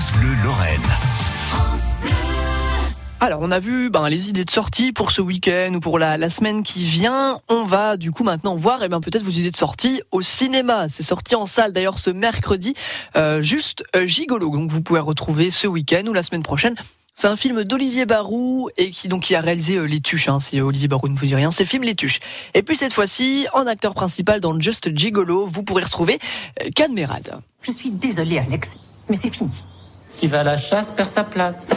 [0.00, 0.80] France Bleu Lorraine.
[3.20, 6.16] Alors, on a vu ben, les idées de sortie pour ce week-end ou pour la,
[6.16, 7.38] la, semaine qui vient.
[7.50, 10.22] On va du coup maintenant voir et eh ben, peut-être vos idées de sortie au
[10.22, 10.88] cinéma.
[10.88, 12.72] C'est sorti en salle d'ailleurs ce mercredi,
[13.14, 14.48] euh, juste euh, Gigolo.
[14.48, 16.76] Donc vous pouvez retrouver ce week-end ou la semaine prochaine.
[17.12, 20.30] C'est un film d'Olivier Barou et qui donc qui a réalisé euh, Les Tuches.
[20.30, 22.20] Hein, si Olivier Barou ne vous dit rien, c'est le film Les Tuches.
[22.54, 26.18] Et puis cette fois-ci, en acteur principal dans Just Gigolo, vous pourrez retrouver
[26.62, 27.42] euh, Cadmerade.
[27.60, 28.78] Je suis désolée, Alex,
[29.10, 29.50] mais c'est fini.
[30.20, 31.70] Qui va à la chasse perd sa place.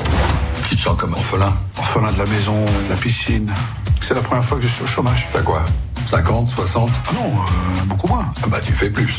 [0.68, 3.54] Tu te sens comme orphelin Orphelin de la maison, de la piscine.
[4.02, 5.30] C'est la première fois que je suis au chômage.
[5.32, 5.64] T'as quoi
[6.08, 8.26] 50, 60 Ah non, euh, beaucoup moins.
[8.44, 9.18] Ah bah tu fais plus.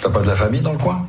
[0.00, 1.04] T'as pas de la famille dans le coin?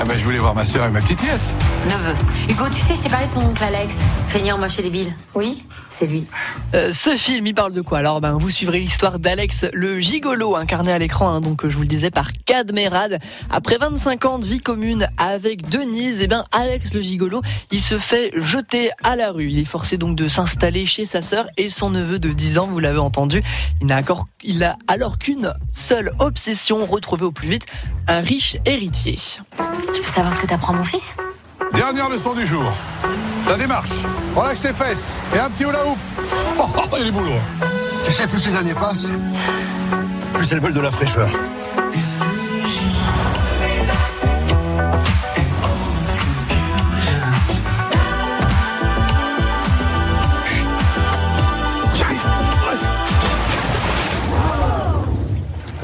[0.00, 1.50] Ah ben je voulais voir ma soeur et ma petite nièce.
[1.86, 2.14] Neveu.
[2.48, 3.98] Hugo, tu sais, je t'ai parlé de ton oncle Alex.
[4.28, 5.12] Feignant, moche et débile.
[5.34, 6.26] Oui, c'est lui.
[6.74, 10.54] Euh, ce film, il parle de quoi Alors, ben, vous suivrez l'histoire d'Alex, le gigolo,
[10.54, 13.18] incarné à l'écran, hein, donc je vous le disais, par Cadmerade.
[13.50, 17.42] Après 25 ans de vie commune avec Denise, eh ben, Alex, le gigolo,
[17.72, 19.48] il se fait jeter à la rue.
[19.48, 22.66] Il est forcé donc de s'installer chez sa sœur et son neveu de 10 ans,
[22.66, 23.42] vous l'avez entendu.
[23.80, 24.02] Il n'a
[24.44, 27.66] il a alors qu'une seule obsession, retrouver au plus vite
[28.06, 29.18] un riche héritier.
[29.94, 31.14] Je peux savoir ce que t'apprends mon fils?
[31.72, 32.64] Dernière leçon du jour.
[33.48, 33.90] La démarche.
[34.34, 35.18] Relaxe tes fesses.
[35.34, 35.98] Et un petit hula hoop.
[36.58, 37.32] Oh, oh, il est boulot.
[38.04, 39.06] Tu sais, plus les années passent,
[40.34, 41.28] plus elles veulent de la fraîcheur.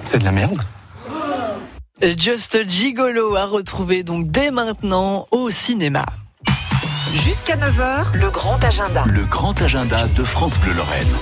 [0.05, 0.63] C'est de la merde.
[2.03, 6.05] Just Gigolo à retrouver donc dès maintenant au cinéma.
[7.13, 9.05] Jusqu'à 9h, le grand agenda.
[9.07, 11.15] Le grand agenda de France Bleu Lorraine.